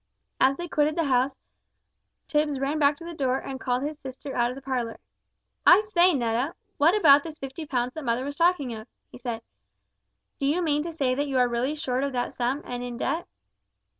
As 0.39 0.57
they 0.57 0.67
quitted 0.67 0.95
the 0.95 1.03
house, 1.03 1.37
Tipps 2.27 2.57
ran 2.59 2.79
back 2.79 2.95
to 2.97 3.05
the 3.05 3.13
door 3.13 3.37
and 3.37 3.59
called 3.59 3.83
his 3.83 3.99
sister 3.99 4.35
out 4.35 4.49
of 4.49 4.55
the 4.55 4.61
parlour. 4.63 4.99
"I 5.63 5.81
say, 5.81 6.15
Netta, 6.15 6.55
what 6.79 6.95
about 6.95 7.21
this 7.21 7.37
fifty 7.37 7.67
pounds 7.67 7.93
that 7.93 8.03
mother 8.03 8.25
was 8.25 8.35
talking 8.35 8.73
of?" 8.73 8.87
he 9.11 9.19
said. 9.19 9.43
"Do 10.39 10.47
you 10.47 10.63
mean 10.63 10.81
to 10.85 10.91
say 10.91 11.13
that 11.13 11.27
you 11.27 11.37
are 11.37 11.47
really 11.47 11.75
short 11.75 12.03
of 12.03 12.13
that 12.13 12.33
sum, 12.33 12.63
and 12.65 12.81
in 12.81 12.97
debt?" 12.97 13.27